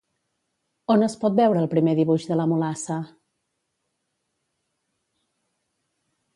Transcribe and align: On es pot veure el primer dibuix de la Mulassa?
On 0.93 1.07
es 1.07 1.15
pot 1.23 1.35
veure 1.39 1.61
el 1.63 1.69
primer 1.73 1.93
dibuix 1.99 2.25
de 2.31 2.39
la 2.41 2.49
Mulassa? 2.53 2.99